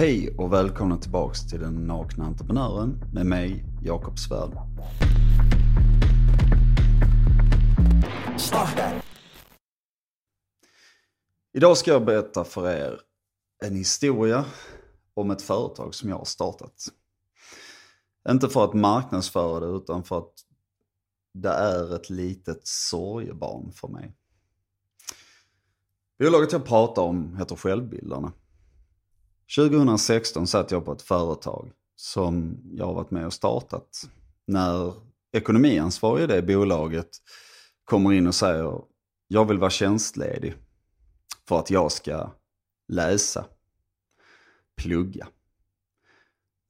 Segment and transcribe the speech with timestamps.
[0.00, 4.50] Hej och välkomna tillbaks till den nakna entreprenören med mig, Jakob Svärd.
[11.52, 13.00] Idag ska jag berätta för er
[13.64, 14.44] en historia
[15.14, 16.84] om ett företag som jag har startat.
[18.28, 20.34] Inte för att marknadsföra det utan för att
[21.34, 24.16] det är ett litet sorgebarn för mig.
[26.18, 28.32] Bolaget jag pratar om heter Självbildarna.
[29.56, 34.08] 2016 satt jag på ett företag som jag har varit med och startat.
[34.46, 34.94] När
[35.32, 37.08] ekonomiansvarig i det bolaget
[37.84, 38.80] kommer in och säger
[39.28, 40.54] jag vill vara tjänstledig
[41.48, 42.30] för att jag ska
[42.88, 43.44] läsa,
[44.76, 45.28] plugga.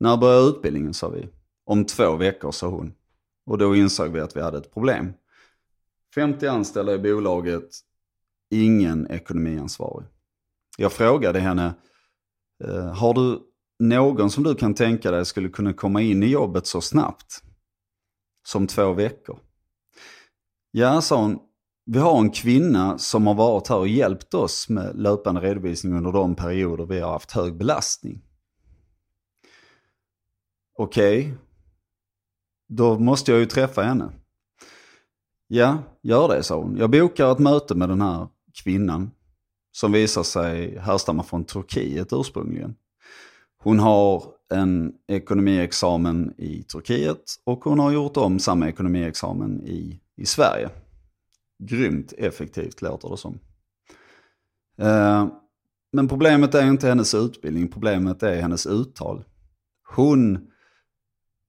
[0.00, 1.28] När börjar utbildningen sa vi.
[1.64, 2.94] Om två veckor sa hon.
[3.46, 5.12] Och då insåg vi att vi hade ett problem.
[6.14, 7.70] 50 anställda i bolaget,
[8.50, 10.06] ingen ekonomiansvarig.
[10.78, 11.74] Jag frågade henne,
[12.64, 13.40] Eh, har du
[13.78, 17.42] någon som du kan tänka dig skulle kunna komma in i jobbet så snabbt?
[18.46, 19.38] Som två veckor?
[20.70, 21.38] Ja, sa hon,
[21.86, 26.12] vi har en kvinna som har varit här och hjälpt oss med löpande redovisning under
[26.12, 28.22] de perioder vi har haft hög belastning.
[30.78, 31.34] Okej, okay.
[32.68, 34.12] då måste jag ju träffa henne.
[35.46, 36.76] Ja, gör det, sa hon.
[36.76, 38.28] Jag bokar ett möte med den här
[38.62, 39.10] kvinnan
[39.72, 42.74] som visar sig härstamma från Turkiet ursprungligen.
[43.58, 50.26] Hon har en ekonomiexamen i Turkiet och hon har gjort om samma ekonomiexamen i, i
[50.26, 50.70] Sverige.
[51.62, 53.38] Grymt effektivt låter det som.
[54.78, 55.26] Eh,
[55.92, 59.24] men problemet är inte hennes utbildning, problemet är hennes uttal.
[59.96, 60.50] Hon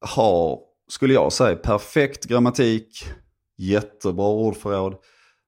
[0.01, 3.03] har, skulle jag säga, perfekt grammatik,
[3.57, 4.95] jättebra ordförråd,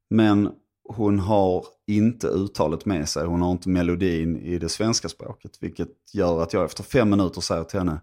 [0.09, 0.49] men
[0.89, 5.57] hon har inte uttalet med sig, hon har inte melodin i det svenska språket.
[5.59, 8.01] Vilket gör att jag efter fem minuter säger till henne,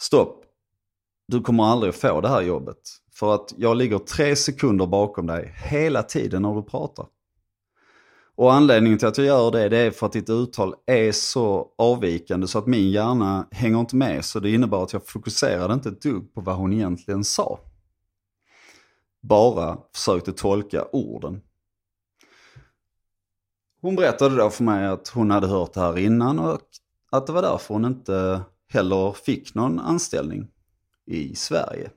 [0.00, 0.44] stopp,
[1.28, 2.78] du kommer aldrig att få det här jobbet.
[3.12, 7.06] För att jag ligger tre sekunder bakom dig hela tiden när du pratar.
[8.36, 11.68] Och anledningen till att jag gör det, det är för att ditt uttal är så
[11.78, 14.24] avvikande så att min hjärna hänger inte med.
[14.24, 17.60] Så det innebär att jag fokuserade inte ett dugg på vad hon egentligen sa.
[19.22, 21.40] Bara försökte tolka orden.
[23.84, 26.60] Hon berättade då för mig att hon hade hört det här innan och
[27.10, 30.48] att det var därför hon inte heller fick någon anställning
[31.06, 31.90] i Sverige.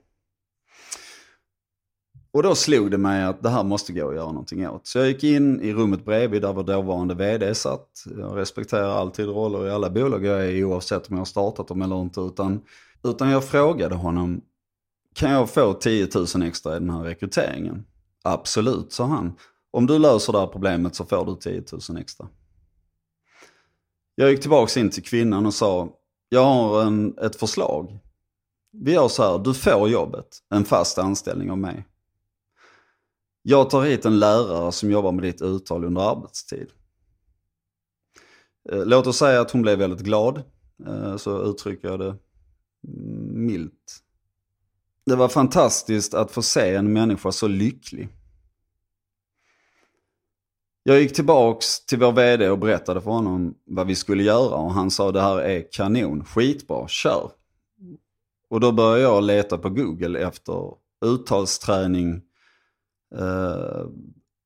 [2.31, 4.87] Och då slog det mig att det här måste gå att göra någonting åt.
[4.87, 7.89] Så jag gick in i rummet bredvid där vår dåvarande vd satt.
[8.17, 11.67] Jag respekterar alltid roller i alla bolag jag är i oavsett om jag har startat
[11.67, 12.21] dem eller inte.
[12.21, 12.61] Utan,
[13.03, 14.41] utan jag frågade honom,
[15.15, 17.85] kan jag få 10 000 extra i den här rekryteringen?
[18.23, 19.33] Absolut, sa han.
[19.77, 22.27] Om du löser det här problemet så får du 10 000 extra.
[24.15, 25.89] Jag gick tillbaka in till kvinnan och sa,
[26.29, 27.99] jag har en, ett förslag.
[28.71, 31.87] Vi gör så här, du får jobbet, en fast anställning av mig.
[33.41, 36.67] Jag tar hit en lärare som jobbar med ditt uttal under arbetstid.
[38.71, 40.43] Eh, låt oss säga att hon blev väldigt glad,
[40.87, 42.15] eh, så uttrycker jag det
[43.33, 44.03] milt.
[45.05, 48.16] Det var fantastiskt att få se en människa så lycklig.
[50.89, 54.73] Jag gick tillbaks till vår vd och berättade för honom vad vi skulle göra och
[54.73, 57.31] han sa det här är kanon, skitbra, kör.
[58.49, 60.73] Och då började jag leta på Google efter
[61.05, 62.21] uttalsträning,
[63.15, 63.87] uh,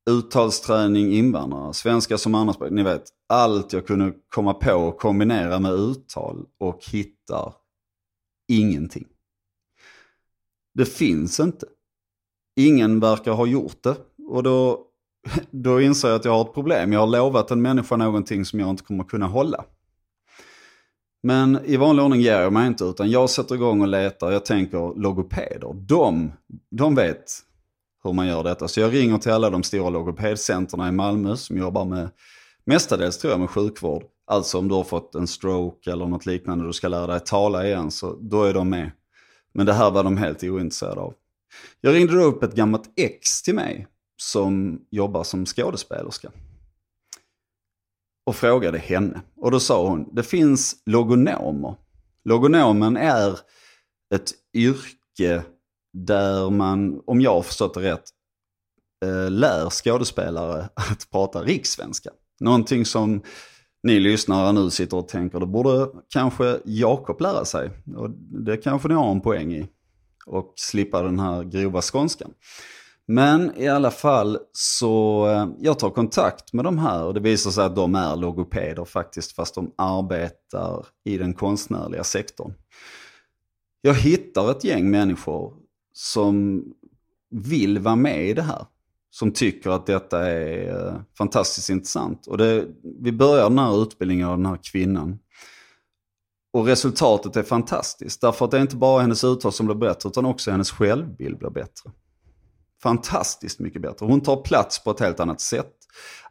[0.09, 3.03] uttalsträning invandrare, svenska som andraspråk, ni vet.
[3.29, 7.53] Allt jag kunde komma på och kombinera med uttal och hittar
[8.47, 9.07] ingenting.
[10.73, 11.65] Det finns inte.
[12.55, 13.95] Ingen verkar ha gjort det.
[14.27, 14.87] Och då
[15.51, 16.93] då inser jag att jag har ett problem.
[16.93, 19.65] Jag har lovat en människa någonting som jag inte kommer kunna hålla.
[21.23, 24.31] Men i vanlig ordning ger jag mig inte utan jag sätter igång och letar.
[24.31, 25.73] Jag tänker logopeder.
[25.73, 26.31] De,
[26.71, 27.23] de vet
[28.03, 28.67] hur man gör detta.
[28.67, 32.09] Så jag ringer till alla de stora logopedcenterna i Malmö som jobbar med
[32.65, 34.03] mestadels tror jag med sjukvård.
[34.27, 37.65] Alltså om du har fått en stroke eller något liknande du ska lära dig tala
[37.67, 38.91] igen så då är de med.
[39.53, 41.13] Men det här var de helt ointresserade av.
[41.81, 43.87] Jag ringde då upp ett gammalt ex till mig
[44.21, 46.31] som jobbar som skådespelerska.
[48.25, 49.21] Och frågade henne.
[49.35, 51.75] Och då sa hon, det finns logonomer.
[52.23, 53.39] Logonomen är
[54.15, 55.43] ett yrke
[55.93, 58.03] där man, om jag har förstått det rätt,
[59.05, 62.09] eh, lär skådespelare att prata rikssvenska.
[62.39, 63.21] Någonting som
[63.83, 67.69] ni lyssnare nu sitter och tänker, det borde kanske Jakob lära sig.
[67.95, 68.09] Och
[68.45, 69.67] det kanske ni har en poäng i.
[70.25, 72.33] Och slippa den här grova skånskan.
[73.07, 77.51] Men i alla fall så, eh, jag tar kontakt med de här och det visar
[77.51, 82.53] sig att de är logopeder faktiskt, fast de arbetar i den konstnärliga sektorn.
[83.81, 85.53] Jag hittar ett gäng människor
[85.93, 86.63] som
[87.29, 88.65] vill vara med i det här.
[89.13, 92.27] Som tycker att detta är eh, fantastiskt intressant.
[92.27, 92.65] Och det,
[93.01, 95.19] vi börjar den här utbildningen av den här kvinnan.
[96.53, 98.21] Och resultatet är fantastiskt.
[98.21, 101.37] Därför att det är inte bara hennes uttal som blir bättre, utan också hennes självbild
[101.37, 101.91] blir bättre.
[102.83, 104.05] Fantastiskt mycket bättre.
[104.05, 105.73] Hon tar plats på ett helt annat sätt.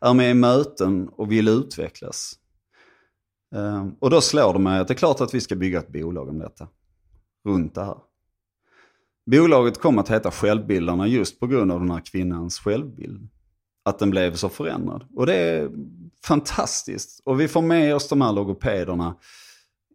[0.01, 2.35] Är med i möten och vill utvecklas.
[3.55, 5.93] Ehm, och då slår det mig att det är klart att vi ska bygga ett
[5.93, 6.69] bolag om detta.
[7.45, 7.97] Runt det här.
[9.31, 13.29] Bolaget kom att heta Självbildarna just på grund av den här kvinnans självbild.
[13.85, 15.07] Att den blev så förändrad.
[15.15, 15.71] Och det är
[16.25, 17.23] fantastiskt.
[17.25, 19.17] Och vi får med oss de här logopederna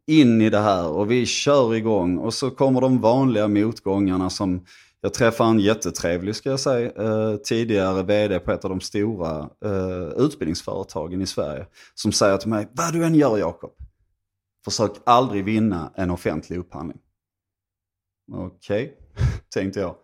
[0.08, 2.18] in i det här och vi kör igång.
[2.18, 4.66] Och så kommer de vanliga motgångarna som
[5.06, 9.50] jag träffade en jättetrevlig, ska jag säga, eh, tidigare vd på ett av de stora
[9.66, 11.66] eh, utbildningsföretagen i Sverige.
[11.94, 13.72] Som säger till mig, vad du än gör Jakob,
[14.66, 16.98] försök aldrig vinna en offentlig upphandling.
[18.34, 19.96] Okej, okay, tänkte jag.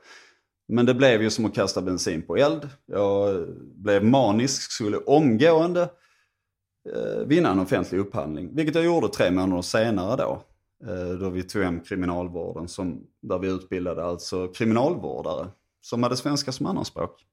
[0.67, 2.69] Men det blev ju som att kasta bensin på eld.
[2.85, 5.81] Jag blev manisk, skulle omgående
[6.95, 8.55] eh, vinna en offentlig upphandling.
[8.55, 10.43] Vilket jag gjorde tre månader senare då.
[10.87, 15.47] Eh, då vi tog hem kriminalvården, som, där vi utbildade alltså kriminalvårdare
[15.81, 17.25] som hade svenska som andraspråk.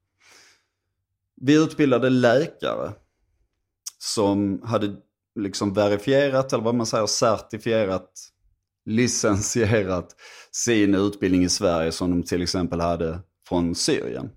[1.41, 2.93] Vi utbildade läkare
[3.99, 4.97] som hade
[5.35, 8.11] liksom verifierat, eller vad man säger, certifierat,
[8.85, 10.17] licensierat
[10.51, 13.19] sin utbildning i Sverige som de till exempel hade
[13.49, 14.31] från Syrien.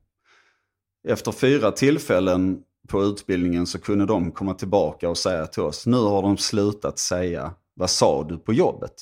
[1.08, 5.98] Efter fyra tillfällen på utbildningen så kunde de komma tillbaka och säga till oss, nu
[5.98, 8.94] har de slutat säga vad sa du på jobbet?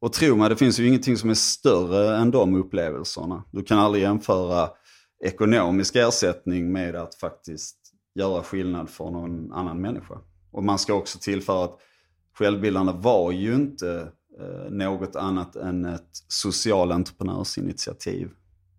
[0.00, 3.44] Och tro mig, det finns ju ingenting som är större än de upplevelserna.
[3.50, 4.70] Du kan aldrig jämföra
[5.24, 7.76] ekonomisk ersättning med att faktiskt
[8.14, 10.18] göra skillnad för någon annan människa.
[10.50, 11.78] Och man ska också tillföra att
[12.38, 18.30] självbildarna var ju inte eh, något annat än ett social entreprenörsinitiativ.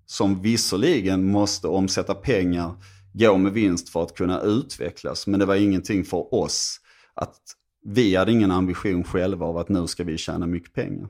[0.05, 2.75] Som visserligen måste omsätta pengar,
[3.13, 5.27] gå med vinst för att kunna utvecklas.
[5.27, 6.79] Men det var ingenting för oss
[7.13, 7.39] att
[7.83, 11.07] vi hade ingen ambition själva av att nu ska vi tjäna mycket pengar.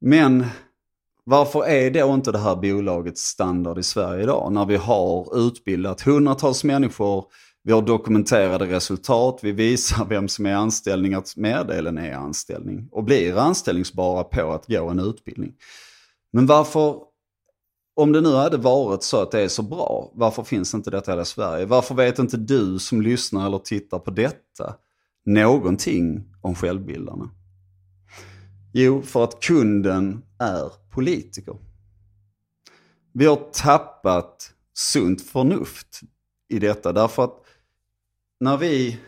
[0.00, 0.44] Men
[1.24, 4.52] varför är då inte det här bolagets standard i Sverige idag?
[4.52, 7.24] När vi har utbildat hundratals människor,
[7.62, 13.04] vi har dokumenterade resultat, vi visar vem som är anställning, att merdelen är anställning och
[13.04, 15.52] blir anställningsbara på att gå en utbildning.
[16.32, 16.96] Men varför,
[17.96, 21.10] om det nu hade varit så att det är så bra, varför finns inte detta
[21.10, 21.66] i hela Sverige?
[21.66, 24.74] Varför vet inte du som lyssnar eller tittar på detta
[25.24, 27.30] någonting om självbildarna?
[28.72, 31.56] Jo, för att kunden är politiker.
[33.12, 36.00] Vi har tappat sunt förnuft
[36.48, 37.38] i detta därför att
[38.40, 39.00] när vi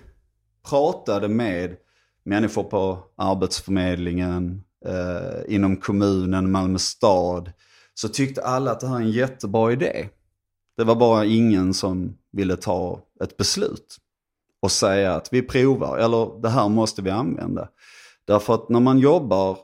[0.69, 1.77] pratade med
[2.23, 7.53] människor på Arbetsförmedlingen, eh, inom kommunen, Malmö stad,
[7.95, 10.09] så tyckte alla att det här är en jättebra idé.
[10.77, 13.97] Det var bara ingen som ville ta ett beslut
[14.65, 17.69] och säga att vi provar, eller det här måste vi använda.
[18.25, 19.59] Därför att när man jobbar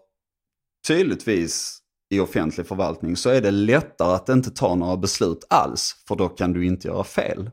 [0.88, 1.78] tydligtvis
[2.10, 6.28] i offentlig förvaltning så är det lättare att inte ta några beslut alls, för då
[6.28, 7.50] kan du inte göra fel.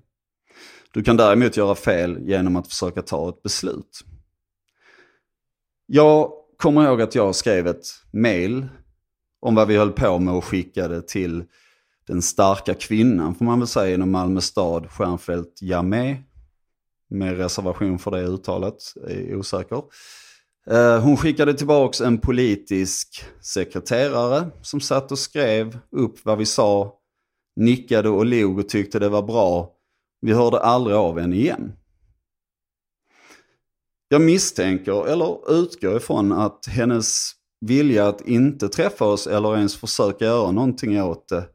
[0.92, 4.00] Du kan däremot göra fel genom att försöka ta ett beslut.
[5.86, 8.68] Jag kommer ihåg att jag skrev ett mail
[9.40, 11.44] om vad vi höll på med och skickade till
[12.08, 16.18] den starka kvinnan, får man väl säga, inom Malmö stad, Stjernfeldt Jamé.
[17.10, 19.84] Med reservation för det uttalet, är osäker.
[20.70, 26.94] Eh, hon skickade tillbaks en politisk sekreterare som satt och skrev upp vad vi sa,
[27.56, 29.74] nickade och log och tyckte det var bra.
[30.22, 31.74] Vi hörde aldrig av henne igen.
[34.10, 40.26] Jag misstänker, eller utgår ifrån, att hennes vilja att inte träffa oss eller ens försöka
[40.26, 41.46] göra någonting åt det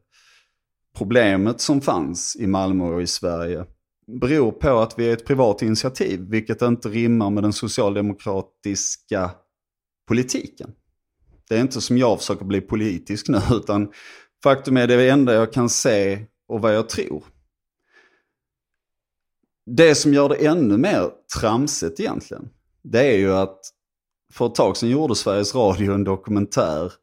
[0.97, 3.65] problemet som fanns i Malmö och i Sverige
[4.07, 9.31] beror på att vi är ett privat initiativ, vilket inte rimmar med den socialdemokratiska
[10.07, 10.71] politiken.
[11.49, 13.91] Det är inte som jag försöker bli politisk nu, utan
[14.43, 17.23] faktum är det enda jag kan se och vad jag tror.
[19.65, 22.49] Det som gör det ännu mer tramsigt egentligen,
[22.83, 23.59] det är ju att
[24.33, 26.93] för ett tag sedan gjorde Sveriges Radio en dokumentär,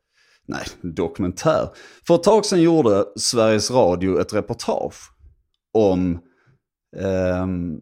[0.47, 1.69] nej dokumentär,
[2.07, 5.11] för ett tag sedan gjorde Sveriges Radio ett reportage
[5.73, 6.19] om
[6.97, 7.81] Ehm,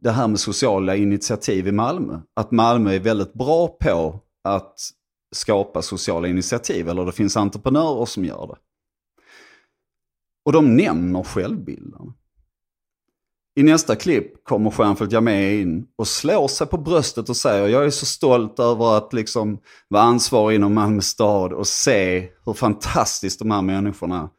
[0.00, 2.20] det här med sociala initiativ i Malmö.
[2.34, 4.78] Att Malmö är väldigt bra på att
[5.32, 8.56] skapa sociala initiativ, eller det finns entreprenörer som gör det.
[10.44, 12.12] Och de nämner självbilden.
[13.54, 17.84] I nästa klipp kommer Stjärnfeldt Jamé in och slår sig på bröstet och säger jag
[17.84, 19.58] är så stolt över att liksom
[19.88, 24.30] vara ansvarig inom Malmö stad och se hur fantastiskt de här människorna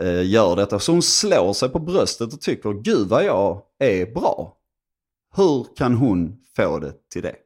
[0.00, 0.78] eh, gör detta.
[0.78, 4.56] Så hon slår sig på bröstet och tycker gud vad jag är bra.
[5.36, 7.36] Hur kan hon få det till det?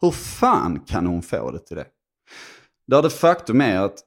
[0.00, 1.86] Hur fan kan hon få det till det?
[2.86, 3.98] Där det faktum är att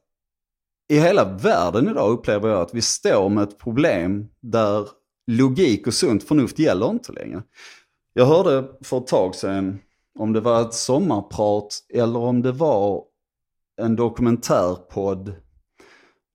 [0.90, 4.88] i hela världen idag upplever jag att vi står med ett problem där
[5.28, 7.44] logik och sunt förnuft gäller inte längre.
[8.14, 9.80] Jag hörde för ett tag sedan,
[10.20, 13.04] om det var ett sommarprat eller om det var
[13.82, 15.34] en dokumentärpodd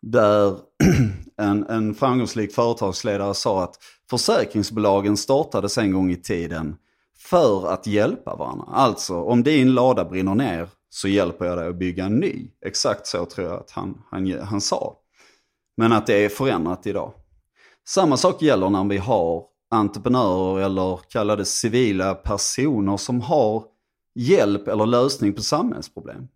[0.05, 0.59] där
[1.37, 3.79] en, en framgångsrik företagsledare sa att
[4.11, 6.77] försäkringsbolagen startades en gång i tiden
[7.19, 8.67] för att hjälpa varandra.
[8.73, 12.51] Alltså, om din lada brinner ner så hjälper jag dig att bygga en ny.
[12.67, 14.97] Exakt så tror jag att han, han, han sa.
[15.77, 17.13] Men att det är förändrat idag.
[17.89, 23.65] Samma sak gäller när vi har entreprenörer eller kallade civila personer som har
[24.15, 26.29] hjälp eller lösning på samhällsproblem.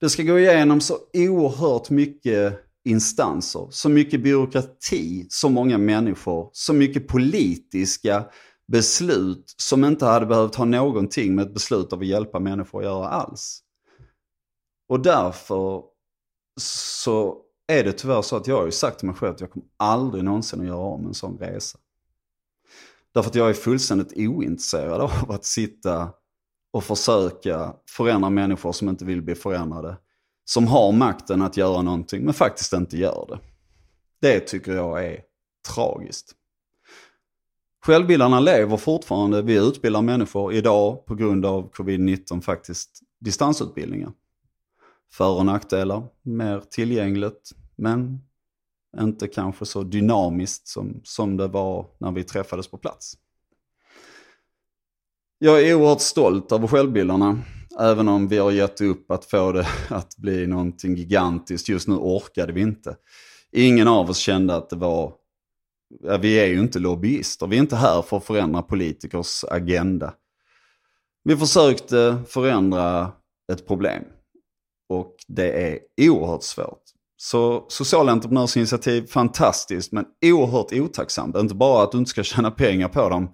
[0.00, 6.72] Det ska gå igenom så oerhört mycket instanser, så mycket byråkrati, så många människor, så
[6.72, 8.24] mycket politiska
[8.72, 12.84] beslut som inte hade behövt ha någonting med ett beslut av att hjälpa människor att
[12.84, 13.60] göra alls.
[14.88, 15.82] Och därför
[16.60, 19.50] så är det tyvärr så att jag har ju sagt till mig själv att jag
[19.50, 21.78] kommer aldrig någonsin att göra om en sån resa.
[23.14, 26.10] Därför att jag är fullständigt ointresserad av att sitta
[26.72, 29.96] och försöka förändra människor som inte vill bli förändrade.
[30.48, 33.38] Som har makten att göra någonting men faktiskt inte gör det.
[34.20, 35.20] Det tycker jag är
[35.74, 36.32] tragiskt.
[37.86, 39.42] Självbildarna lever fortfarande.
[39.42, 44.12] Vi utbildar människor idag på grund av covid-19 faktiskt distansutbildningar.
[45.12, 48.20] För och nackdelar, mer tillgängligt, men
[49.00, 53.18] inte kanske så dynamiskt som, som det var när vi träffades på plats.
[55.38, 57.38] Jag är oerhört stolt över självbildarna,
[57.80, 61.68] även om vi har gett upp att få det att bli någonting gigantiskt.
[61.68, 62.96] Just nu orkade vi inte.
[63.52, 65.12] Ingen av oss kände att det var,
[66.02, 70.14] ja, vi är ju inte lobbyister, vi är inte här för att förändra politikers agenda.
[71.24, 73.12] Vi försökte förändra
[73.52, 74.02] ett problem.
[74.88, 75.78] Och det är
[76.08, 76.82] oerhört svårt.
[77.16, 81.36] Så sociala entreprenörsinitiativ, fantastiskt men oerhört otacksamt.
[81.36, 83.28] Inte bara att du inte ska tjäna pengar på dem.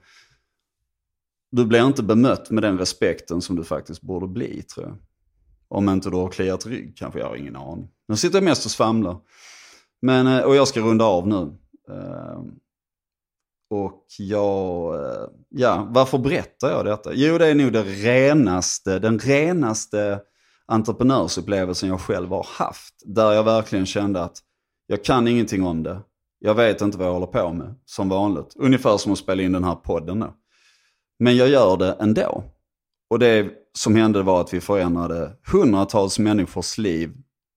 [1.52, 4.96] Du blir inte bemött med den respekten som du faktiskt borde bli tror jag.
[5.68, 7.88] Om inte du har kliat rygg kanske, jag har ingen aning.
[8.08, 9.16] Nu sitter jag mest och svamlar.
[10.02, 11.56] Men, eh, och jag ska runda av nu.
[11.90, 12.50] Ehm,
[13.70, 17.10] och jag, eh, ja, varför berättar jag detta?
[17.14, 20.20] Jo, det är nog det renaste, den renaste
[20.66, 22.94] entreprenörsupplevelsen jag själv har haft.
[23.04, 24.38] Där jag verkligen kände att
[24.86, 26.00] jag kan ingenting om det.
[26.38, 28.52] Jag vet inte vad jag håller på med, som vanligt.
[28.56, 30.26] Ungefär som att spela in den här podden nu.
[31.18, 32.44] Men jag gör det ändå.
[33.10, 37.12] Och det som hände var att vi förändrade hundratals människors liv.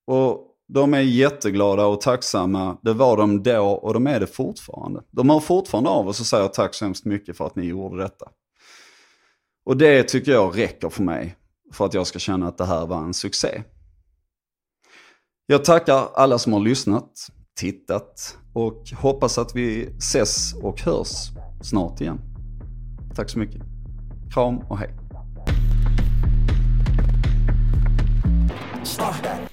[0.06, 2.78] Och de är jätteglada och tacksamma.
[2.82, 5.02] Det var de då och de är det fortfarande.
[5.10, 8.02] De har fortfarande av oss och säger tack så hemskt mycket för att ni gjorde
[8.02, 8.26] detta.
[9.64, 11.36] Och det tycker jag räcker för mig
[11.72, 13.62] för att jag ska känna att det här var en succé.
[15.46, 17.10] Jag tackar alla som har lyssnat,
[17.54, 21.28] tittat och hoppas att vi ses och hörs
[21.62, 22.20] snart igen.
[23.16, 23.62] Tack så mycket.
[24.32, 24.90] Kram och hej.
[28.84, 29.45] Starta.